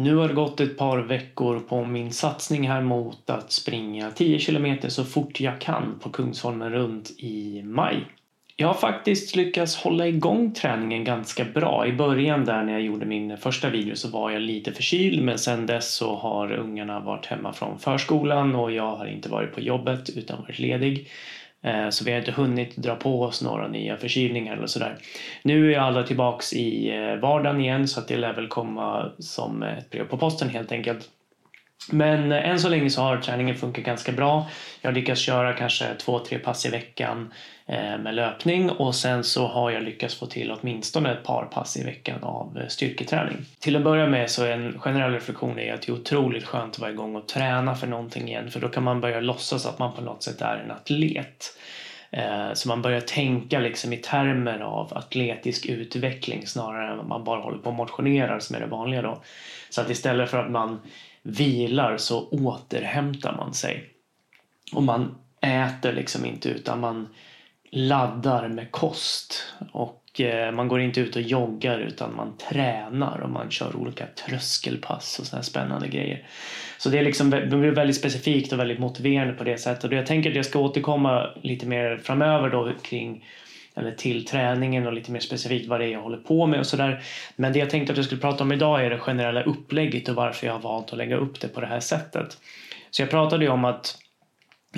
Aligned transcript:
Nu 0.00 0.16
har 0.16 0.28
det 0.28 0.34
gått 0.34 0.60
ett 0.60 0.78
par 0.78 0.98
veckor 0.98 1.60
på 1.60 1.84
min 1.84 2.12
satsning 2.12 2.68
här 2.68 2.82
mot 2.82 3.30
att 3.30 3.52
springa 3.52 4.10
10 4.10 4.38
kilometer 4.38 4.88
så 4.88 5.04
fort 5.04 5.40
jag 5.40 5.60
kan 5.60 5.98
på 6.02 6.10
Kungsholmen 6.10 6.72
runt 6.72 7.10
i 7.18 7.62
maj. 7.64 8.04
Jag 8.56 8.68
har 8.68 8.74
faktiskt 8.74 9.36
lyckats 9.36 9.76
hålla 9.76 10.06
igång 10.06 10.54
träningen 10.54 11.04
ganska 11.04 11.44
bra. 11.44 11.86
I 11.86 11.92
början 11.92 12.44
där 12.44 12.62
när 12.62 12.72
jag 12.72 12.82
gjorde 12.82 13.06
min 13.06 13.36
första 13.36 13.70
video 13.70 13.96
så 13.96 14.08
var 14.08 14.30
jag 14.30 14.42
lite 14.42 14.72
förkyld 14.72 15.22
men 15.22 15.38
sen 15.38 15.66
dess 15.66 15.94
så 15.94 16.16
har 16.16 16.52
ungarna 16.52 17.00
varit 17.00 17.26
hemma 17.26 17.52
från 17.52 17.78
förskolan 17.78 18.54
och 18.54 18.72
jag 18.72 18.96
har 18.96 19.06
inte 19.06 19.28
varit 19.28 19.54
på 19.54 19.60
jobbet 19.60 20.10
utan 20.10 20.42
varit 20.42 20.58
ledig. 20.58 21.08
Eh, 21.62 21.88
så 21.90 22.04
vi 22.04 22.10
har 22.10 22.18
inte 22.18 22.32
hunnit 22.32 22.76
dra 22.76 22.96
på 22.96 23.22
oss 23.22 23.42
några 23.42 23.68
nya 23.68 23.96
förkylningar 23.96 24.56
eller 24.56 24.66
sådär. 24.66 24.96
Nu 25.42 25.74
är 25.74 25.78
alla 25.78 26.02
tillbaks 26.02 26.52
i 26.52 26.90
eh, 26.96 27.16
vardagen 27.16 27.60
igen 27.60 27.88
så 27.88 28.00
att 28.00 28.08
det 28.08 28.16
lär 28.16 28.32
väl 28.32 28.48
komma 28.48 29.12
som 29.18 29.62
ett 29.62 29.90
brev 29.90 30.04
på 30.04 30.18
posten 30.18 30.48
helt 30.48 30.72
enkelt. 30.72 31.08
Men 31.92 32.32
eh, 32.32 32.48
än 32.48 32.60
så 32.60 32.68
länge 32.68 32.90
så 32.90 33.02
har 33.02 33.16
träningen 33.16 33.56
funkat 33.56 33.84
ganska 33.84 34.12
bra. 34.12 34.46
Jag 34.80 34.94
lyckas 34.94 35.18
köra 35.18 35.52
kanske 35.52 35.94
två, 35.94 36.18
tre 36.18 36.38
pass 36.38 36.66
i 36.66 36.70
veckan 36.70 37.32
eh, 37.66 37.98
med 37.98 38.14
löpning 38.14 38.70
och 38.70 38.94
sen 38.94 39.24
så 39.24 39.46
har 39.46 39.70
jag 39.70 39.82
lyckats 39.82 40.14
få 40.14 40.26
till 40.26 40.52
åtminstone 40.60 41.12
ett 41.12 41.24
par 41.24 41.44
pass 41.44 41.76
i 41.76 41.84
veckan 41.84 42.22
av 42.22 42.58
eh, 42.58 42.66
styrketräning. 42.68 43.36
Till 43.58 43.76
att 43.76 43.84
börja 43.84 44.06
med 44.06 44.30
så 44.30 44.44
är 44.44 44.50
en 44.50 44.78
generell 44.78 45.12
reflektion 45.12 45.58
är 45.58 45.74
att 45.74 45.82
det 45.82 45.92
är 45.92 45.94
otroligt 45.94 46.44
skönt 46.44 46.74
att 46.74 46.78
vara 46.78 46.90
igång 46.90 47.16
och 47.16 47.28
träna 47.28 47.74
för 47.74 47.86
någonting 47.86 48.28
igen 48.28 48.50
för 48.50 48.60
då 48.60 48.68
kan 48.68 48.82
man 48.82 49.00
börja 49.00 49.20
låtsas 49.20 49.66
att 49.66 49.78
man 49.78 49.92
på 49.92 50.00
något 50.00 50.22
sätt 50.22 50.40
är 50.40 50.56
en 50.56 50.70
atlet. 50.70 51.58
Så 52.52 52.68
man 52.68 52.82
börjar 52.82 53.00
tänka 53.00 53.58
liksom 53.58 53.92
i 53.92 53.96
termer 53.96 54.60
av 54.60 54.92
atletisk 54.94 55.66
utveckling 55.66 56.46
snarare 56.46 56.92
än 56.92 57.00
att 57.00 57.08
man 57.08 57.24
bara 57.24 57.40
håller 57.40 57.58
på 57.58 57.68
och 57.68 57.76
motionerar 57.76 58.38
som 58.38 58.56
är 58.56 58.60
det 58.60 58.66
vanliga 58.66 59.02
då. 59.02 59.22
Så 59.70 59.80
att 59.80 59.90
istället 59.90 60.30
för 60.30 60.38
att 60.38 60.50
man 60.50 60.80
vilar 61.22 61.96
så 61.96 62.28
återhämtar 62.28 63.36
man 63.36 63.54
sig. 63.54 63.84
Och 64.72 64.82
man 64.82 65.14
äter 65.40 65.92
liksom 65.92 66.24
inte 66.24 66.48
utan 66.48 66.80
man 66.80 67.08
laddar 67.70 68.48
med 68.48 68.70
kost. 68.70 69.54
Och 69.72 70.20
eh, 70.20 70.52
man 70.52 70.68
går 70.68 70.80
inte 70.80 71.00
ut 71.00 71.16
och 71.16 71.22
joggar 71.22 71.78
utan 71.78 72.16
man 72.16 72.36
tränar 72.36 73.20
och 73.20 73.30
man 73.30 73.50
kör 73.50 73.76
olika 73.76 74.06
tröskelpass 74.06 75.18
och 75.18 75.26
sådana 75.26 75.42
spännande 75.42 75.88
grejer. 75.88 76.26
Så 76.78 76.88
det, 76.88 76.98
är 76.98 77.04
liksom, 77.04 77.30
det 77.30 77.46
blir 77.46 77.70
väldigt 77.70 77.96
specifikt 77.96 78.52
och 78.52 78.58
väldigt 78.58 78.78
motiverande 78.78 79.34
på 79.34 79.44
det 79.44 79.58
sättet. 79.58 79.84
Och 79.84 79.92
jag 79.92 80.06
tänker 80.06 80.30
att 80.30 80.36
jag 80.36 80.44
ska 80.44 80.58
återkomma 80.58 81.30
lite 81.42 81.66
mer 81.66 82.00
framöver 82.02 82.50
då 82.50 82.72
kring 82.82 83.24
eller 83.78 83.92
till 83.92 84.26
träningen 84.26 84.86
och 84.86 84.92
lite 84.92 85.12
mer 85.12 85.20
specifikt 85.20 85.68
vad 85.68 85.80
det 85.80 85.86
är 85.86 85.92
jag 85.92 86.02
håller 86.02 86.16
på 86.16 86.46
med 86.46 86.60
och 86.60 86.66
sådär. 86.66 87.02
Men 87.36 87.52
det 87.52 87.58
jag 87.58 87.70
tänkte 87.70 87.92
att 87.92 87.96
jag 87.96 88.06
skulle 88.06 88.20
prata 88.20 88.44
om 88.44 88.52
idag 88.52 88.84
är 88.84 88.90
det 88.90 88.98
generella 88.98 89.42
upplägget 89.42 90.08
och 90.08 90.14
varför 90.14 90.46
jag 90.46 90.54
har 90.54 90.60
valt 90.60 90.92
att 90.92 90.98
lägga 90.98 91.16
upp 91.16 91.40
det 91.40 91.48
på 91.48 91.60
det 91.60 91.66
här 91.66 91.80
sättet. 91.80 92.38
Så 92.90 93.02
jag 93.02 93.10
pratade 93.10 93.44
ju 93.44 93.50
om 93.50 93.64
att 93.64 93.98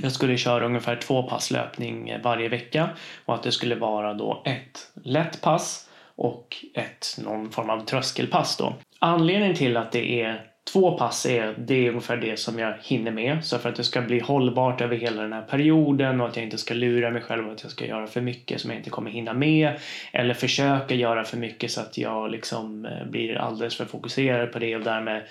jag 0.03 0.13
skulle 0.13 0.37
köra 0.37 0.67
ungefär 0.67 0.97
två 0.97 1.23
pass 1.23 1.51
löpning 1.51 2.15
varje 2.23 2.49
vecka 2.49 2.89
och 3.25 3.35
att 3.35 3.43
det 3.43 3.53
skulle 3.53 3.75
vara 3.75 4.15
då 4.15 4.43
ett 4.45 4.93
lätt 5.05 5.41
pass 5.41 5.91
och 6.17 6.57
ett 6.75 7.19
någon 7.25 7.51
form 7.51 7.71
av 7.71 7.85
tröskelpass 7.85 8.57
då. 8.57 8.75
Anledningen 8.99 9.57
till 9.57 9.77
att 9.77 9.93
det 9.93 10.23
är 10.23 10.50
Två 10.73 10.99
pass 10.99 11.27
är, 11.27 11.55
det 11.59 11.87
är 11.87 11.89
ungefär 11.89 12.17
det 12.17 12.39
som 12.39 12.59
jag 12.59 12.75
hinner 12.83 13.11
med. 13.11 13.45
Så 13.45 13.59
för 13.59 13.69
att 13.69 13.77
det 13.77 13.85
ska 13.85 14.01
bli 14.01 14.21
hållbart 14.21 14.81
över 14.81 14.97
hela 14.97 15.23
den 15.23 15.33
här 15.33 15.43
perioden 15.43 16.21
och 16.21 16.29
att 16.29 16.37
jag 16.37 16.45
inte 16.45 16.59
ska 16.59 16.75
lura 16.75 17.11
mig 17.11 17.23
själv 17.23 17.51
att 17.51 17.63
jag 17.63 17.73
ska 17.73 17.87
göra 17.87 18.07
för 18.07 18.21
mycket 18.21 18.61
som 18.61 18.71
jag 18.71 18.81
inte 18.81 18.91
kommer 18.91 19.11
hinna 19.11 19.33
med. 19.33 19.79
Eller 20.13 20.35
försöka 20.35 20.95
göra 20.95 21.25
för 21.25 21.37
mycket 21.37 21.71
så 21.71 21.81
att 21.81 21.99
jag 21.99 22.31
liksom 22.31 22.85
eh, 22.85 23.07
blir 23.11 23.35
alldeles 23.35 23.77
för 23.77 23.85
fokuserad 23.85 24.53
på 24.53 24.59
det 24.59 24.77
och 24.77 24.83
därmed 24.83 25.23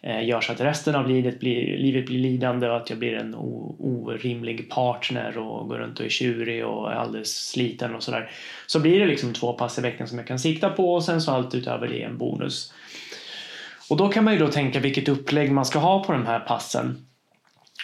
eh, 0.00 0.24
gör 0.24 0.40
så 0.40 0.52
att 0.52 0.60
resten 0.60 0.94
av 0.94 1.08
livet 1.08 1.40
blir, 1.40 1.78
livet 1.78 2.06
blir 2.06 2.18
lidande 2.18 2.68
och 2.68 2.76
att 2.76 2.90
jag 2.90 2.98
blir 2.98 3.14
en 3.14 3.34
orimlig 3.78 4.70
partner 4.70 5.38
och 5.38 5.68
går 5.68 5.78
runt 5.78 6.00
och 6.00 6.06
är 6.06 6.10
tjurig 6.10 6.66
och 6.66 6.92
är 6.92 6.96
alldeles 6.96 7.48
sliten 7.50 7.94
och 7.94 8.02
sådär. 8.02 8.30
Så 8.66 8.80
blir 8.80 9.00
det 9.00 9.06
liksom 9.06 9.32
två 9.32 9.52
pass 9.52 9.78
i 9.78 9.82
veckan 9.82 10.08
som 10.08 10.18
jag 10.18 10.26
kan 10.26 10.38
sikta 10.38 10.70
på 10.70 10.94
och 10.94 11.04
sen 11.04 11.20
så 11.20 11.30
allt 11.30 11.54
utöver 11.54 11.88
det 11.88 12.02
är 12.02 12.06
en 12.06 12.18
bonus. 12.18 12.72
Och 13.92 13.98
då 13.98 14.08
kan 14.08 14.24
man 14.24 14.32
ju 14.32 14.38
då 14.38 14.48
tänka 14.48 14.80
vilket 14.80 15.08
upplägg 15.08 15.52
man 15.52 15.64
ska 15.64 15.78
ha 15.78 16.04
på 16.04 16.12
de 16.12 16.26
här 16.26 16.40
passen. 16.40 17.06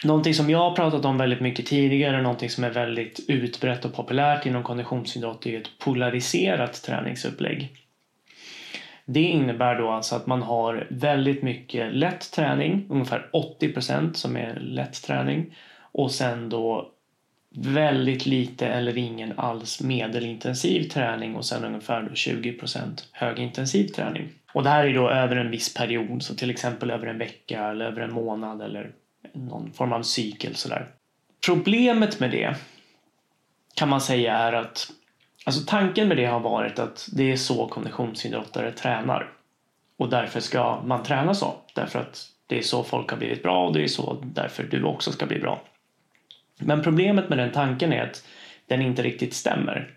Någonting 0.04 0.34
som 0.34 0.50
jag 0.50 0.58
har 0.58 0.76
pratat 0.76 1.04
om 1.04 1.18
väldigt 1.18 1.40
mycket 1.40 1.66
tidigare, 1.66 2.22
någonting 2.22 2.50
som 2.50 2.64
är 2.64 2.70
väldigt 2.70 3.20
utbrett 3.28 3.84
och 3.84 3.94
populärt 3.94 4.46
inom 4.46 4.62
konditionsidrott 4.62 5.46
är 5.46 5.60
ett 5.60 5.78
polariserat 5.78 6.82
träningsupplägg. 6.82 7.68
Det 9.04 9.22
innebär 9.22 9.78
då 9.78 9.90
alltså 9.90 10.16
att 10.16 10.26
man 10.26 10.42
har 10.42 10.86
väldigt 10.90 11.42
mycket 11.42 11.94
lätt 11.94 12.32
träning, 12.32 12.86
ungefär 12.90 13.30
80% 13.60 14.12
som 14.12 14.36
är 14.36 14.54
lätt 14.60 15.02
träning 15.02 15.56
och 15.92 16.10
sen 16.10 16.48
då 16.48 16.92
väldigt 17.56 18.26
lite 18.26 18.66
eller 18.66 18.98
ingen 18.98 19.38
alls 19.38 19.80
medelintensiv 19.80 20.88
träning 20.88 21.36
och 21.36 21.44
sen 21.44 21.64
ungefär 21.64 22.02
20% 22.02 23.02
högintensiv 23.12 23.88
träning. 23.88 24.28
Och 24.52 24.62
det 24.62 24.70
här 24.70 24.86
är 24.86 24.94
då 24.94 25.10
över 25.10 25.36
en 25.36 25.50
viss 25.50 25.74
period, 25.74 26.22
så 26.22 26.34
till 26.34 26.50
exempel 26.50 26.90
över 26.90 27.06
en 27.06 27.18
vecka 27.18 27.64
eller 27.64 27.84
över 27.84 28.00
en 28.00 28.12
månad 28.12 28.62
eller 28.62 28.90
någon 29.34 29.72
form 29.72 29.92
av 29.92 30.02
cykel 30.02 30.54
sådär. 30.54 30.88
Problemet 31.46 32.20
med 32.20 32.30
det 32.30 32.54
kan 33.74 33.88
man 33.88 34.00
säga 34.00 34.36
är 34.36 34.52
att 34.52 34.90
alltså 35.44 35.62
tanken 35.66 36.08
med 36.08 36.16
det 36.16 36.26
har 36.26 36.40
varit 36.40 36.78
att 36.78 37.08
det 37.12 37.32
är 37.32 37.36
så 37.36 37.66
konditionsidrottare 37.66 38.72
tränar. 38.72 39.32
Och 39.98 40.08
därför 40.08 40.40
ska 40.40 40.82
man 40.82 41.02
träna 41.02 41.34
så. 41.34 41.54
Därför 41.74 41.98
att 41.98 42.26
det 42.46 42.58
är 42.58 42.62
så 42.62 42.84
folk 42.84 43.10
har 43.10 43.18
blivit 43.18 43.42
bra 43.42 43.66
och 43.66 43.72
det 43.72 43.82
är 43.82 43.88
så 43.88 44.22
därför 44.22 44.62
du 44.62 44.82
också 44.82 45.12
ska 45.12 45.26
bli 45.26 45.38
bra. 45.38 45.62
Men 46.58 46.82
problemet 46.82 47.28
med 47.28 47.38
den 47.38 47.52
tanken 47.52 47.92
är 47.92 48.02
att 48.02 48.24
den 48.66 48.82
inte 48.82 49.02
riktigt 49.02 49.34
stämmer. 49.34 49.94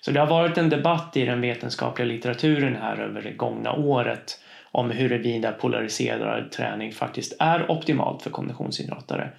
Så 0.00 0.10
det 0.10 0.20
har 0.20 0.26
varit 0.26 0.58
en 0.58 0.68
debatt 0.68 1.16
i 1.16 1.24
den 1.24 1.40
vetenskapliga 1.40 2.08
litteraturen 2.08 2.76
här 2.76 2.96
över 2.96 3.22
det 3.22 3.32
gångna 3.32 3.72
året 3.72 4.40
om 4.72 4.90
huruvida 4.90 5.52
polariserad 5.52 6.50
träning 6.50 6.92
faktiskt 6.92 7.36
är 7.38 7.70
optimalt 7.70 8.22
för 8.22 8.30
konditionsidrottare. 8.30 9.30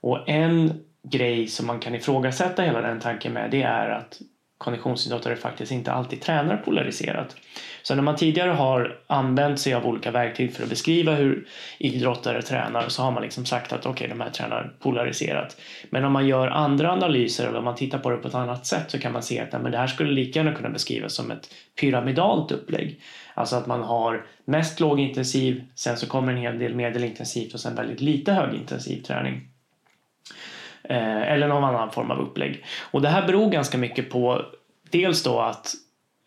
Och 0.00 0.28
en 0.28 0.84
grej 1.02 1.46
som 1.46 1.66
man 1.66 1.80
kan 1.80 1.94
ifrågasätta 1.94 2.62
hela 2.62 2.80
den 2.80 3.00
tanken 3.00 3.32
med 3.32 3.50
det 3.50 3.62
är 3.62 3.88
att 3.90 4.20
konditionsidrottare 4.62 5.36
faktiskt 5.36 5.72
inte 5.72 5.92
alltid 5.92 6.20
tränar 6.20 6.56
polariserat. 6.56 7.36
Så 7.82 7.94
när 7.94 8.02
man 8.02 8.16
tidigare 8.16 8.50
har 8.50 8.98
använt 9.06 9.60
sig 9.60 9.74
av 9.74 9.86
olika 9.86 10.10
verktyg 10.10 10.54
för 10.54 10.62
att 10.62 10.68
beskriva 10.68 11.14
hur 11.14 11.46
idrottare 11.78 12.42
tränar 12.42 12.88
så 12.88 13.02
har 13.02 13.10
man 13.10 13.22
liksom 13.22 13.46
sagt 13.46 13.72
att 13.72 13.86
okej, 13.86 13.90
okay, 13.90 14.08
de 14.08 14.20
här 14.20 14.30
tränar 14.30 14.72
polariserat. 14.80 15.56
Men 15.90 16.04
om 16.04 16.12
man 16.12 16.26
gör 16.26 16.48
andra 16.48 16.92
analyser 16.92 17.48
eller 17.48 17.58
om 17.58 17.64
man 17.64 17.74
tittar 17.74 17.98
på 17.98 18.10
det 18.10 18.16
på 18.16 18.28
ett 18.28 18.34
annat 18.34 18.66
sätt 18.66 18.90
så 18.90 18.98
kan 18.98 19.12
man 19.12 19.22
se 19.22 19.40
att 19.40 19.52
nej, 19.52 19.62
men 19.62 19.72
det 19.72 19.78
här 19.78 19.86
skulle 19.86 20.12
lika 20.12 20.38
gärna 20.38 20.54
kunna 20.54 20.70
beskrivas 20.70 21.14
som 21.14 21.30
ett 21.30 21.48
pyramidalt 21.80 22.52
upplägg. 22.52 23.00
Alltså 23.34 23.56
att 23.56 23.66
man 23.66 23.82
har 23.82 24.26
mest 24.44 24.80
lågintensiv, 24.80 25.62
sen 25.74 25.96
så 25.96 26.06
kommer 26.06 26.32
en 26.32 26.38
hel 26.38 26.58
del 26.58 26.74
medelintensivt 26.74 27.54
och 27.54 27.60
sen 27.60 27.74
väldigt 27.74 28.00
lite 28.00 28.32
högintensiv 28.32 29.02
träning. 29.02 29.51
Eh, 30.92 31.32
eller 31.32 31.48
någon 31.48 31.64
annan 31.64 31.90
form 31.90 32.10
av 32.10 32.20
upplägg. 32.20 32.64
Och 32.90 33.02
det 33.02 33.08
här 33.08 33.26
beror 33.26 33.50
ganska 33.50 33.78
mycket 33.78 34.10
på 34.10 34.42
dels 34.90 35.22
då 35.22 35.40
att 35.40 35.74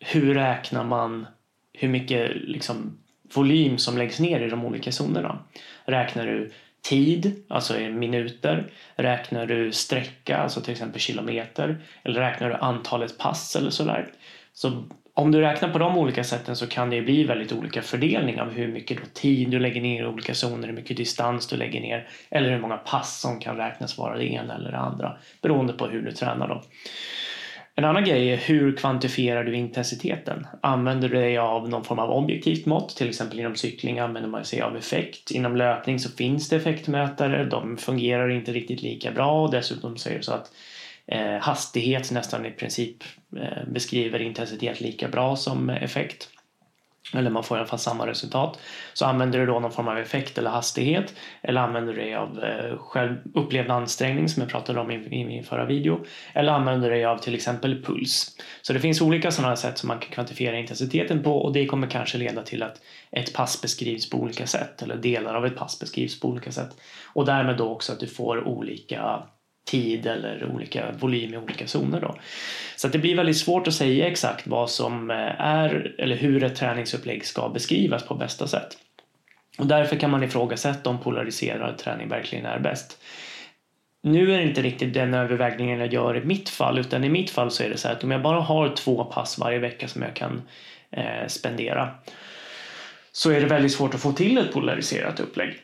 hur 0.00 0.34
räknar 0.34 0.84
man 0.84 1.26
hur 1.72 1.88
mycket 1.88 2.30
liksom, 2.34 2.98
volym 3.34 3.78
som 3.78 3.98
läggs 3.98 4.20
ner 4.20 4.40
i 4.40 4.48
de 4.48 4.64
olika 4.64 4.90
zonerna. 4.90 5.38
Räknar 5.84 6.26
du 6.26 6.52
tid, 6.82 7.44
alltså 7.48 7.78
i 7.78 7.92
minuter? 7.92 8.70
Räknar 8.96 9.46
du 9.46 9.72
sträcka, 9.72 10.36
alltså 10.36 10.60
till 10.60 10.72
exempel 10.72 11.00
kilometer? 11.00 11.78
Eller 12.02 12.20
räknar 12.20 12.48
du 12.48 12.54
antalet 12.54 13.18
pass 13.18 13.56
eller 13.56 13.70
sådär? 13.70 14.08
Så 14.52 14.84
om 15.18 15.32
du 15.32 15.40
räknar 15.40 15.68
på 15.68 15.78
de 15.78 15.98
olika 15.98 16.24
sätten 16.24 16.56
så 16.56 16.66
kan 16.66 16.90
det 16.90 17.02
bli 17.02 17.24
väldigt 17.24 17.52
olika 17.52 17.82
fördelning 17.82 18.40
av 18.40 18.52
hur 18.52 18.68
mycket 18.68 19.14
tid 19.14 19.50
du 19.50 19.58
lägger 19.58 19.80
ner 19.80 20.02
i 20.02 20.06
olika 20.06 20.34
zoner, 20.34 20.68
hur 20.68 20.74
mycket 20.74 20.96
distans 20.96 21.46
du 21.46 21.56
lägger 21.56 21.80
ner 21.80 22.08
eller 22.30 22.50
hur 22.50 22.60
många 22.60 22.76
pass 22.76 23.20
som 23.20 23.40
kan 23.40 23.56
räknas 23.56 23.98
vara 23.98 24.16
det 24.16 24.32
ena 24.32 24.54
eller 24.54 24.70
det 24.70 24.78
andra 24.78 25.16
beroende 25.42 25.72
på 25.72 25.86
hur 25.86 26.02
du 26.02 26.12
tränar. 26.12 26.48
Då. 26.48 26.62
En 27.74 27.84
annan 27.84 28.04
grej 28.04 28.32
är 28.32 28.36
hur 28.36 28.76
kvantifierar 28.76 29.44
du 29.44 29.56
intensiteten? 29.56 30.46
Använder 30.60 31.08
du 31.08 31.14
dig 31.14 31.38
av 31.38 31.68
någon 31.68 31.84
form 31.84 31.98
av 31.98 32.10
objektivt 32.10 32.66
mått? 32.66 32.96
Till 32.96 33.08
exempel 33.08 33.40
inom 33.40 33.56
cykling 33.56 33.98
använder 33.98 34.30
man 34.30 34.44
sig 34.44 34.60
av 34.60 34.76
effekt. 34.76 35.30
Inom 35.30 35.56
löpning 35.56 35.98
så 35.98 36.10
finns 36.10 36.48
det 36.48 36.56
effektmätare. 36.56 37.44
De 37.44 37.76
fungerar 37.76 38.28
inte 38.28 38.52
riktigt 38.52 38.82
lika 38.82 39.10
bra 39.10 39.42
och 39.42 39.50
dessutom 39.50 39.96
så 39.96 40.08
är 40.08 40.14
det 40.14 40.22
så 40.22 40.32
att 40.32 40.50
eh, 41.06 41.40
hastighet 41.40 42.10
nästan 42.10 42.46
i 42.46 42.50
princip 42.50 43.04
eh, 43.36 43.68
beskriver 43.68 44.22
intensitet 44.22 44.80
lika 44.80 45.08
bra 45.08 45.36
som 45.36 45.70
effekt. 45.70 46.28
eller 47.14 47.30
man 47.30 47.44
får 47.44 47.56
i 47.56 47.60
alla 47.60 47.68
fall 47.68 47.78
samma 47.78 48.06
resultat, 48.06 48.58
så 48.92 49.06
använder 49.06 49.38
du 49.38 49.46
då 49.46 49.60
någon 49.60 49.72
form 49.72 49.88
av 49.88 49.98
effekt 49.98 50.38
eller 50.38 50.50
hastighet 50.50 51.14
eller 51.42 51.60
använder 51.60 51.92
du 51.92 52.00
dig 52.00 52.14
av 52.14 52.44
eh, 52.44 52.78
själv 52.78 53.16
upplevd 53.34 53.70
ansträngning 53.70 54.28
som 54.28 54.42
jag 54.42 54.50
pratade 54.50 54.80
om 54.80 54.90
i, 54.90 54.94
i 54.94 55.24
min 55.24 55.44
förra 55.44 55.64
video 55.64 56.04
eller 56.32 56.52
använder 56.52 56.90
du 56.90 56.94
dig 56.94 57.04
av 57.04 57.18
till 57.18 57.34
exempel 57.34 57.84
puls. 57.84 58.36
Så 58.62 58.72
det 58.72 58.80
finns 58.80 59.00
olika 59.00 59.30
sådana 59.30 59.56
sätt 59.56 59.78
som 59.78 59.88
man 59.88 59.98
kan 59.98 60.10
kvantifiera 60.10 60.58
intensiteten 60.58 61.22
på 61.22 61.38
och 61.38 61.52
det 61.52 61.66
kommer 61.66 61.86
kanske 61.86 62.18
leda 62.18 62.42
till 62.42 62.62
att 62.62 62.80
ett 63.10 63.32
pass 63.32 63.62
beskrivs 63.62 64.10
på 64.10 64.18
olika 64.18 64.46
sätt 64.46 64.82
eller 64.82 64.96
delar 64.96 65.34
av 65.34 65.46
ett 65.46 65.56
pass 65.56 65.80
beskrivs 65.80 66.20
på 66.20 66.28
olika 66.28 66.52
sätt 66.52 66.76
och 67.04 67.26
därmed 67.26 67.56
då 67.56 67.68
också 67.68 67.92
att 67.92 68.00
du 68.00 68.06
får 68.06 68.48
olika 68.48 69.22
tid 69.66 70.06
eller 70.06 70.46
olika 70.54 70.92
volym 70.98 71.34
i 71.34 71.36
olika 71.36 71.66
zoner. 71.66 72.00
Då. 72.00 72.14
Så 72.76 72.88
det 72.88 72.98
blir 72.98 73.16
väldigt 73.16 73.38
svårt 73.38 73.68
att 73.68 73.74
säga 73.74 74.06
exakt 74.06 74.46
vad 74.46 74.70
som 74.70 75.10
eh, 75.10 75.40
är 75.40 75.94
eller 75.98 76.16
hur 76.16 76.44
ett 76.44 76.56
träningsupplägg 76.56 77.26
ska 77.26 77.48
beskrivas 77.48 78.06
på 78.06 78.14
bästa 78.14 78.46
sätt. 78.46 78.78
Och 79.58 79.66
därför 79.66 79.96
kan 79.96 80.10
man 80.10 80.22
ifrågasätta 80.22 80.90
om 80.90 80.98
polariserad 80.98 81.78
träning 81.78 82.08
verkligen 82.08 82.46
är 82.46 82.58
bäst. 82.58 83.02
Nu 84.02 84.34
är 84.34 84.38
det 84.38 84.44
inte 84.44 84.62
riktigt 84.62 84.94
den 84.94 85.14
övervägningen 85.14 85.78
jag 85.78 85.92
gör 85.92 86.16
i 86.16 86.24
mitt 86.24 86.48
fall 86.48 86.78
utan 86.78 87.04
i 87.04 87.08
mitt 87.08 87.30
fall 87.30 87.50
så 87.50 87.62
är 87.62 87.68
det 87.68 87.76
så 87.76 87.88
här 87.88 87.94
att 87.94 88.04
om 88.04 88.10
jag 88.10 88.22
bara 88.22 88.40
har 88.40 88.68
två 88.68 89.04
pass 89.04 89.38
varje 89.38 89.58
vecka 89.58 89.88
som 89.88 90.02
jag 90.02 90.14
kan 90.14 90.42
eh, 90.90 91.26
spendera 91.28 91.94
så 93.12 93.30
är 93.30 93.40
det 93.40 93.46
väldigt 93.46 93.72
svårt 93.72 93.94
att 93.94 94.00
få 94.00 94.12
till 94.12 94.38
ett 94.38 94.52
polariserat 94.52 95.20
upplägg. 95.20 95.54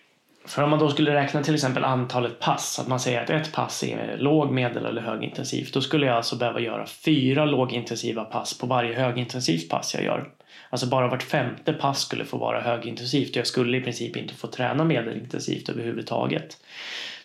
För 0.44 0.62
om 0.62 0.70
man 0.70 0.78
då 0.78 0.90
skulle 0.90 1.14
räkna 1.14 1.42
till 1.42 1.54
exempel 1.54 1.84
antalet 1.84 2.38
pass, 2.38 2.78
att 2.78 2.88
man 2.88 3.00
säger 3.00 3.22
att 3.22 3.30
ett 3.30 3.52
pass 3.52 3.82
är 3.82 4.16
låg, 4.18 4.50
medel 4.50 4.86
eller 4.86 5.02
högintensivt, 5.02 5.74
då 5.74 5.80
skulle 5.80 6.06
jag 6.06 6.16
alltså 6.16 6.36
behöva 6.36 6.60
göra 6.60 6.86
fyra 6.86 7.44
lågintensiva 7.44 8.24
pass 8.24 8.58
på 8.58 8.66
varje 8.66 8.94
högintensivt 8.94 9.68
pass 9.68 9.94
jag 9.94 10.04
gör. 10.04 10.28
Alltså 10.70 10.86
bara 10.86 11.08
vart 11.08 11.22
femte 11.22 11.72
pass 11.72 12.00
skulle 12.00 12.24
få 12.24 12.38
vara 12.38 12.60
högintensivt 12.60 13.30
och 13.30 13.36
jag 13.36 13.46
skulle 13.46 13.76
i 13.76 13.80
princip 13.80 14.16
inte 14.16 14.34
få 14.34 14.46
träna 14.46 14.84
medelintensivt 14.84 15.68
överhuvudtaget. 15.68 16.56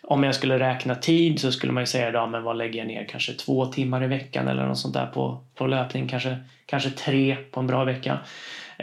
Om 0.02 0.24
jag 0.24 0.36
skulle 0.36 0.60
räkna 0.60 0.96
tid 0.96 1.40
så 1.40 1.52
skulle 1.52 1.74
man 1.74 1.84
ju 1.84 1.88
säga 1.88 2.12
då, 2.12 2.28
men 2.28 2.44
vad 2.44 2.58
lägger 2.58 2.80
jag 2.80 2.88
ner? 2.88 3.08
Kanske 3.10 3.34
två 3.34 3.66
timmar 3.66 4.04
i 4.04 4.08
veckan 4.08 4.48
eller 4.48 4.66
något 4.66 4.78
sånt 4.78 4.94
där 4.94 5.06
på, 5.06 5.44
på 5.56 5.68
löpning, 5.68 6.08
kanske, 6.08 6.38
kanske 6.66 6.90
tre 6.90 7.36
på 7.36 7.60
en 7.60 7.68
bra 7.68 7.84
vecka. 7.84 8.20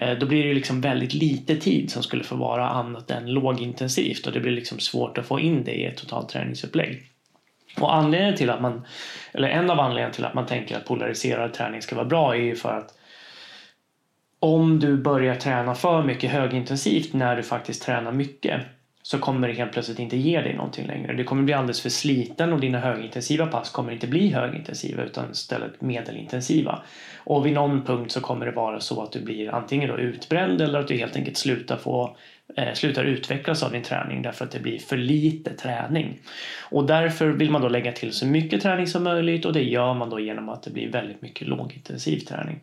Eh, 0.05 0.19
då 0.19 0.27
blir 0.27 0.45
det 0.45 0.55
liksom 0.55 0.81
väldigt 0.81 1.15
lite 1.15 1.57
tid 1.57 1.91
som 1.91 2.03
skulle 2.03 2.25
få 2.25 2.37
vara 2.37 2.69
annat 2.69 3.11
än 3.11 3.33
lågintensivt 3.33 4.27
och 4.27 4.33
det 4.33 4.41
blir 4.41 4.53
liksom 4.53 4.79
svårt 4.79 5.19
att 5.19 5.27
få 5.27 5.41
in 5.41 5.65
det 5.65 5.73
i 5.73 5.85
ett 5.85 5.97
totalt 5.97 6.29
träningsupplägg. 6.29 7.03
Och 7.81 7.95
anledningen 7.95 8.37
till 8.37 8.51
att 8.51 8.63
man, 8.63 8.87
eller 9.33 9.49
en 9.49 9.71
av 9.71 9.81
anledningarna 9.81 10.15
till 10.15 10.25
att 10.25 10.35
man 10.35 10.47
tänker 10.47 10.77
att 10.77 10.87
polariserad 10.87 11.53
träning 11.53 11.83
ska 11.83 11.97
vara 11.97 12.07
bra 12.07 12.35
är 12.35 12.41
ju 12.41 12.57
för 12.57 12.79
att 12.79 12.95
om 14.41 14.81
du 14.81 14.97
börjar 14.97 15.35
träna 15.35 15.75
för 15.75 16.03
mycket 16.03 16.31
högintensivt 16.31 17.13
när 17.13 17.37
du 17.37 17.43
faktiskt 17.43 17.83
tränar 17.83 18.13
mycket 18.13 18.61
så 19.07 19.19
kommer 19.19 19.49
det 19.49 19.55
helt 19.55 19.73
plötsligt 19.73 19.99
inte 19.99 20.17
ge 20.17 20.41
dig 20.41 20.55
någonting 20.55 20.87
längre. 20.87 21.13
Du 21.13 21.25
kommer 21.25 21.43
bli 21.43 21.55
alldeles 21.55 21.81
för 21.81 21.89
sliten 21.89 22.53
och 22.53 22.61
dina 22.61 22.81
högintensiva 22.81 23.47
pass 23.47 23.71
kommer 23.71 23.93
inte 23.93 24.07
bli 24.07 24.29
högintensiva 24.29 25.03
utan 25.03 25.31
istället 25.31 25.81
medelintensiva. 25.81 26.83
Och 27.19 27.47
vid 27.47 27.53
någon 27.53 27.85
punkt 27.85 28.13
så 28.13 28.21
kommer 28.21 28.47
det 28.47 28.53
vara 28.53 28.81
så 28.81 29.03
att 29.03 29.13
du 29.13 29.21
blir 29.21 29.55
antingen 29.55 29.89
då 29.89 29.99
utbränd 29.99 30.61
eller 30.61 30.79
att 30.79 30.89
du 30.89 30.97
helt 30.97 31.17
enkelt 31.17 31.37
slutar, 31.37 31.77
få, 31.77 32.17
eh, 32.57 32.73
slutar 32.75 33.05
utvecklas 33.05 33.63
av 33.63 33.73
din 33.73 33.83
träning 33.83 34.23
därför 34.23 34.45
att 34.45 34.51
det 34.51 34.61
blir 34.61 34.79
för 34.79 34.97
lite 34.97 35.55
träning. 35.55 36.19
Och 36.71 36.87
därför 36.87 37.29
vill 37.29 37.51
man 37.51 37.63
då 37.63 37.69
lägga 37.69 37.93
till 37.93 38.13
så 38.13 38.27
mycket 38.27 38.63
träning 38.63 38.87
som 38.87 39.05
möjligt 39.05 39.45
och 39.45 39.53
det 39.53 39.63
gör 39.63 39.95
man 39.95 40.11
då 40.11 40.21
genom 40.21 40.49
att 40.49 40.63
det 40.63 40.71
blir 40.71 40.91
väldigt 40.91 41.23
mycket 41.23 41.49
lågintensiv 41.49 42.19
träning. 42.19 42.61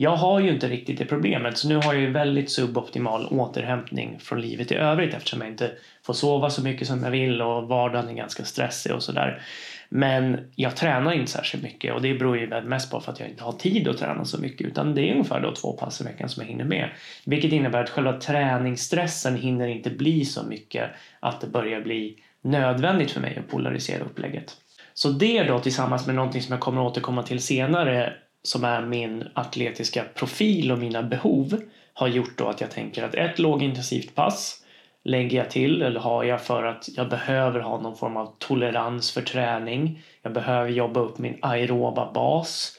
Jag 0.00 0.16
har 0.16 0.40
ju 0.40 0.50
inte 0.50 0.68
riktigt 0.68 0.98
det 0.98 1.04
problemet 1.04 1.58
så 1.58 1.68
nu 1.68 1.76
har 1.76 1.94
jag 1.94 2.02
ju 2.02 2.10
väldigt 2.10 2.50
suboptimal 2.50 3.26
återhämtning 3.26 4.18
från 4.20 4.40
livet 4.40 4.72
i 4.72 4.74
övrigt 4.74 5.14
eftersom 5.14 5.40
jag 5.40 5.50
inte 5.50 5.70
får 6.06 6.14
sova 6.14 6.50
så 6.50 6.62
mycket 6.62 6.88
som 6.88 7.04
jag 7.04 7.10
vill 7.10 7.42
och 7.42 7.68
vardagen 7.68 8.08
är 8.08 8.14
ganska 8.14 8.44
stressig 8.44 8.94
och 8.94 9.02
sådär. 9.02 9.42
Men 9.88 10.50
jag 10.54 10.76
tränar 10.76 11.12
inte 11.12 11.32
särskilt 11.32 11.62
mycket 11.62 11.94
och 11.94 12.02
det 12.02 12.14
beror 12.14 12.38
ju 12.38 12.60
mest 12.60 12.90
på 12.90 13.00
för 13.00 13.12
att 13.12 13.20
jag 13.20 13.28
inte 13.28 13.44
har 13.44 13.52
tid 13.52 13.88
att 13.88 13.98
träna 13.98 14.24
så 14.24 14.40
mycket 14.40 14.66
utan 14.66 14.94
det 14.94 15.08
är 15.08 15.12
ungefär 15.12 15.40
då 15.40 15.54
två 15.54 15.72
pass 15.72 16.00
i 16.00 16.04
veckan 16.04 16.28
som 16.28 16.42
jag 16.42 16.48
hinner 16.48 16.64
med. 16.64 16.90
Vilket 17.24 17.52
innebär 17.52 17.82
att 17.82 17.90
själva 17.90 18.12
träningsstressen 18.12 19.36
hinner 19.36 19.68
inte 19.68 19.90
bli 19.90 20.24
så 20.24 20.42
mycket 20.42 20.90
att 21.20 21.40
det 21.40 21.46
börjar 21.46 21.80
bli 21.80 22.16
nödvändigt 22.42 23.10
för 23.10 23.20
mig 23.20 23.38
att 23.38 23.50
polarisera 23.50 24.04
upplägget. 24.04 24.56
Så 24.94 25.10
det 25.10 25.42
då 25.42 25.58
tillsammans 25.58 26.06
med 26.06 26.16
någonting 26.16 26.42
som 26.42 26.52
jag 26.52 26.60
kommer 26.60 26.82
återkomma 26.82 27.22
till 27.22 27.42
senare 27.42 28.12
som 28.42 28.64
är 28.64 28.82
min 28.82 29.28
atletiska 29.34 30.04
profil 30.14 30.72
och 30.72 30.78
mina 30.78 31.02
behov 31.02 31.60
har 31.92 32.08
gjort 32.08 32.38
då 32.38 32.48
att 32.48 32.60
jag 32.60 32.70
tänker 32.70 33.02
att 33.04 33.14
ett 33.14 33.38
lågintensivt 33.38 34.14
pass 34.14 34.64
lägger 35.04 35.38
jag 35.38 35.50
till 35.50 35.82
eller 35.82 36.00
har 36.00 36.24
jag 36.24 36.42
för 36.42 36.64
att 36.64 36.88
jag 36.96 37.08
behöver 37.08 37.60
ha 37.60 37.80
någon 37.80 37.96
form 37.96 38.16
av 38.16 38.34
tolerans 38.38 39.10
för 39.10 39.22
träning. 39.22 40.02
Jag 40.22 40.32
behöver 40.32 40.70
jobba 40.70 41.00
upp 41.00 41.18
min 41.18 41.38
aeroba 41.42 42.12
bas. 42.12 42.77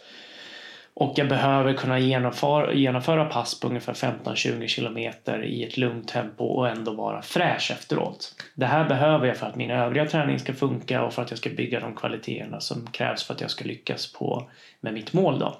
Och 1.00 1.13
jag 1.16 1.30
behöver 1.30 1.74
kunna 1.74 2.00
genomföra, 2.00 2.74
genomföra 2.74 3.25
pass 3.25 3.60
på 3.60 3.68
ungefär 3.68 3.94
15-20 3.94 4.68
kilometer 4.68 5.44
i 5.44 5.63
ett 5.63 5.78
lugnt 5.78 6.07
tempo 6.07 6.44
och 6.44 6.69
ändå 6.69 6.94
vara 6.94 7.22
fräsch 7.22 7.72
efteråt. 7.72 8.44
Det 8.56 8.66
här 8.66 8.90
behöver 8.90 9.28
jag 9.28 9.38
för 9.38 9.48
att 9.48 9.56
min 9.56 9.72
övriga 9.72 10.06
träning 10.06 10.40
ska 10.40 10.54
funka 10.54 11.04
och 11.04 11.13
för 11.13 11.22
att 11.22 11.30
jag 11.30 11.38
ska 11.38 11.50
bygga 11.50 11.80
de 11.80 11.96
kvaliteterna 11.96 12.60
som 12.60 12.88
krävs 12.88 13.24
för 13.24 13.34
att 13.34 13.42
jag 13.42 13.51
ska 13.51 13.66
lyckas 13.66 14.13
på, 14.13 14.50
med 14.81 14.94
mitt 14.94 15.13
mål. 15.13 15.40
Då. 15.40 15.57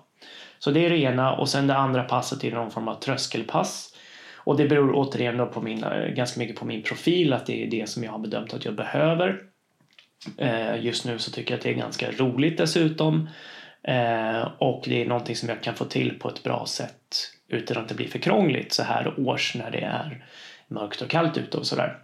Så 0.60 0.72
det 0.72 0.86
är 0.86 0.90
det 0.90 0.98
ena 0.98 1.34
och 1.34 1.50
sen 1.50 1.68
det 1.68 1.76
andra 1.76 2.04
passet 2.04 2.44
är 2.44 2.52
någon 2.52 2.72
form 2.72 2.88
av 2.88 2.96
tröskelpass. 2.96 3.96
Och 4.36 4.58
det 4.58 4.68
beror 4.68 4.92
återigen 4.96 5.38
då 5.38 5.46
på 5.46 5.62
min, 5.62 5.84
eh, 5.84 6.08
ganska 6.08 6.40
mycket 6.40 6.56
på 6.56 6.66
min 6.66 6.84
profil, 6.84 7.34
att 7.34 7.46
det 7.46 7.64
är 7.64 7.68
det 7.68 7.90
som 7.90 8.04
jag 8.04 8.12
har 8.12 8.20
bedömt 8.20 8.54
att 8.54 8.66
jag 8.66 8.76
behöver. 8.76 9.42
Eh, 10.38 10.86
just 10.86 11.06
nu 11.06 11.20
så 11.20 11.32
tycker 11.32 11.52
jag 11.52 11.58
att 11.58 11.64
det 11.64 11.70
är 11.70 11.74
ganska 11.74 12.12
roligt 12.12 12.58
dessutom. 12.58 13.30
Eh, 13.84 14.48
och 14.58 14.84
det 14.86 15.02
är 15.02 15.06
någonting 15.06 15.36
som 15.36 15.50
jag 15.50 15.64
kan 15.64 15.76
få 15.76 15.86
till 15.86 16.20
på 16.20 16.30
ett 16.30 16.44
bra 16.44 16.66
sätt 16.66 17.32
utan 17.48 17.78
att 17.78 17.88
det 17.88 17.96
blir 17.96 18.08
för 18.08 18.20
krångligt 18.20 18.74
så 18.74 18.84
här 18.84 19.20
års 19.20 19.56
när 19.56 19.72
det 19.72 19.82
är 19.82 20.26
mörkt 20.68 21.02
och 21.02 21.10
kallt 21.10 21.38
ute 21.38 21.58
och 21.58 21.68
sådär. 21.68 21.98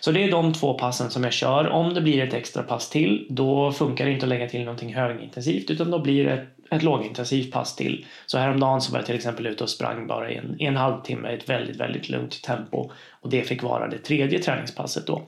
Så 0.00 0.12
det 0.12 0.24
är 0.24 0.30
de 0.30 0.52
två 0.52 0.74
passen 0.74 1.10
som 1.10 1.24
jag 1.24 1.32
kör. 1.32 1.68
Om 1.68 1.94
det 1.94 2.00
blir 2.00 2.22
ett 2.22 2.34
extra 2.34 2.62
pass 2.62 2.90
till 2.90 3.26
då 3.30 3.72
funkar 3.72 4.04
det 4.04 4.12
inte 4.12 4.26
att 4.26 4.30
lägga 4.30 4.48
till 4.48 4.64
någonting 4.64 4.94
högintensivt 4.94 5.70
utan 5.70 5.90
då 5.90 5.98
blir 5.98 6.24
det 6.24 6.32
ett, 6.32 6.48
ett 6.70 6.82
lågintensivt 6.82 7.52
pass 7.52 7.76
till. 7.76 8.06
Så 8.26 8.38
häromdagen 8.38 8.80
så 8.80 8.92
var 8.92 8.98
jag 8.98 9.06
till 9.06 9.14
exempel 9.14 9.46
ute 9.46 9.64
och 9.64 9.70
sprang 9.70 10.06
bara 10.06 10.30
i 10.30 10.36
en, 10.36 10.60
en 10.60 10.76
halvtimme 10.76 11.30
i 11.30 11.34
ett 11.34 11.48
väldigt, 11.48 11.76
väldigt 11.76 12.08
lugnt 12.08 12.42
tempo 12.42 12.90
och 13.20 13.30
det 13.30 13.42
fick 13.42 13.62
vara 13.62 13.88
det 13.88 13.98
tredje 13.98 14.38
träningspasset 14.38 15.06
då. 15.06 15.22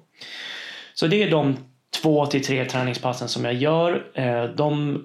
Så 0.94 1.06
det 1.06 1.22
är 1.22 1.30
de 1.30 1.56
två 2.02 2.26
till 2.26 2.44
tre 2.44 2.64
träningspassen 2.64 3.28
som 3.28 3.44
jag 3.44 3.54
gör. 3.54 4.06
Eh, 4.14 4.44
de 4.44 4.98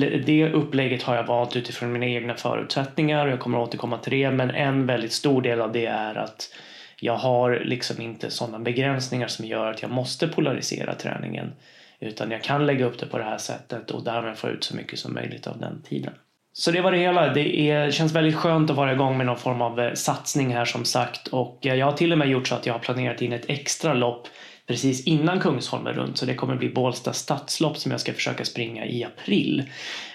det 0.00 0.52
upplägget 0.52 1.02
har 1.02 1.16
jag 1.16 1.26
valt 1.26 1.56
utifrån 1.56 1.92
mina 1.92 2.06
egna 2.06 2.34
förutsättningar 2.34 3.26
och 3.26 3.32
jag 3.32 3.40
kommer 3.40 3.58
återkomma 3.58 3.98
till 3.98 4.12
det 4.12 4.30
men 4.30 4.50
en 4.50 4.86
väldigt 4.86 5.12
stor 5.12 5.42
del 5.42 5.60
av 5.60 5.72
det 5.72 5.86
är 5.86 6.14
att 6.14 6.54
jag 7.00 7.16
har 7.16 7.60
liksom 7.64 8.00
inte 8.02 8.30
sådana 8.30 8.58
begränsningar 8.58 9.28
som 9.28 9.44
gör 9.44 9.70
att 9.70 9.82
jag 9.82 9.90
måste 9.90 10.28
polarisera 10.28 10.94
träningen 10.94 11.52
utan 12.00 12.30
jag 12.30 12.42
kan 12.42 12.66
lägga 12.66 12.86
upp 12.86 12.98
det 12.98 13.06
på 13.06 13.18
det 13.18 13.24
här 13.24 13.38
sättet 13.38 13.90
och 13.90 14.04
därmed 14.04 14.38
få 14.38 14.48
ut 14.48 14.64
så 14.64 14.76
mycket 14.76 14.98
som 14.98 15.14
möjligt 15.14 15.46
av 15.46 15.58
den 15.58 15.82
tiden. 15.82 16.12
Så 16.52 16.70
det 16.70 16.80
var 16.80 16.92
det 16.92 16.98
hela. 16.98 17.32
Det 17.32 17.70
är, 17.70 17.90
känns 17.90 18.12
väldigt 18.12 18.34
skönt 18.34 18.70
att 18.70 18.76
vara 18.76 18.92
igång 18.92 19.16
med 19.16 19.26
någon 19.26 19.38
form 19.38 19.62
av 19.62 19.80
eh, 19.80 19.92
satsning 19.92 20.54
här 20.54 20.64
som 20.64 20.84
sagt 20.84 21.28
och 21.28 21.66
eh, 21.66 21.74
jag 21.74 21.86
har 21.86 21.92
till 21.92 22.12
och 22.12 22.18
med 22.18 22.28
gjort 22.28 22.48
så 22.48 22.54
att 22.54 22.66
jag 22.66 22.74
har 22.74 22.78
planerat 22.78 23.22
in 23.22 23.32
ett 23.32 23.44
extra 23.50 23.94
lopp 23.94 24.28
precis 24.66 25.06
innan 25.06 25.40
Kungsholmen 25.40 25.94
runt 25.94 26.18
så 26.18 26.26
det 26.26 26.34
kommer 26.34 26.56
bli 26.56 26.68
Bålsta 26.68 27.12
stadslopp 27.12 27.76
som 27.76 27.90
jag 27.90 28.00
ska 28.00 28.12
försöka 28.12 28.44
springa 28.44 28.86
i 28.86 29.04
april. 29.04 29.62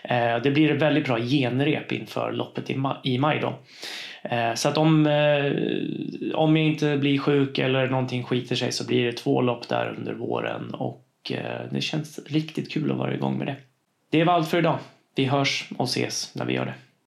Eh, 0.03 0.37
det 0.43 0.51
blir 0.51 0.71
ett 0.71 0.81
väldigt 0.81 1.05
bra 1.05 1.19
genrep 1.19 1.91
inför 1.91 2.31
loppet 2.31 2.69
i 3.03 3.17
maj 3.17 3.39
då. 3.39 3.59
Eh, 4.23 4.53
så 4.53 4.69
att 4.69 4.77
om, 4.77 5.07
eh, 5.07 5.51
om 6.35 6.57
jag 6.57 6.65
inte 6.65 6.97
blir 6.97 7.19
sjuk 7.19 7.59
eller 7.59 7.89
någonting 7.89 8.23
skiter 8.23 8.55
sig 8.55 8.71
så 8.71 8.87
blir 8.87 9.05
det 9.05 9.11
två 9.11 9.41
lopp 9.41 9.67
där 9.67 9.95
under 9.97 10.13
våren 10.13 10.73
och 10.73 11.07
eh, 11.31 11.71
det 11.71 11.81
känns 11.81 12.19
riktigt 12.25 12.71
kul 12.71 12.91
att 12.91 12.97
vara 12.97 13.13
igång 13.13 13.37
med 13.37 13.47
det. 13.47 13.55
Det 14.11 14.23
var 14.23 14.33
allt 14.33 14.49
för 14.49 14.57
idag. 14.57 14.79
Vi 15.15 15.25
hörs 15.25 15.69
och 15.77 15.85
ses 15.87 16.35
när 16.35 16.45
vi 16.45 16.53
gör 16.53 16.65
det. 16.65 16.73